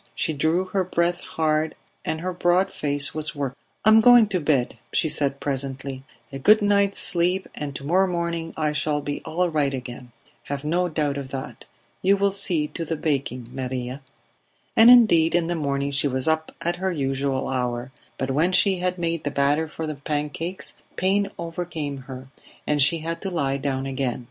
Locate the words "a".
6.33-6.39